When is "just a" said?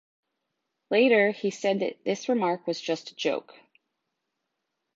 2.81-3.15